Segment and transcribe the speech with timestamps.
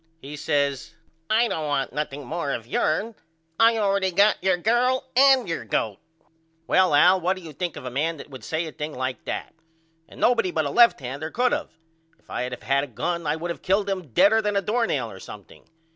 [0.19, 0.95] He says
[1.29, 3.13] I don't want nothing more of yourn.
[3.59, 5.99] I allready got your girl and your goat.
[6.65, 9.23] Well Al what do you think of a man that would say a thing like
[9.25, 9.53] that?
[10.09, 11.69] And nobody but a left hander could of.
[12.17, 14.61] If I had of had a gun I would of killed him deader than a
[14.63, 15.65] doornail or something.